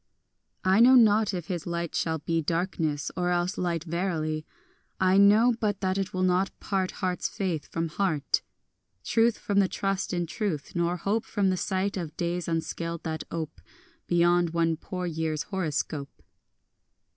[0.63, 4.47] 3 I know not if his light shall be Darkness, or else light verily:
[4.99, 8.41] I know but that it will not part Heart's faith from heart,
[9.03, 13.61] Truth from the trust in truth, nor hope From sight of days unscaled that ope
[14.07, 16.23] Beyond one poor year's horoscope.